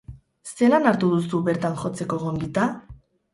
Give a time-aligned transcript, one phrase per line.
[0.61, 2.67] Zelan hartu duzu bertan jotzeko gonbita?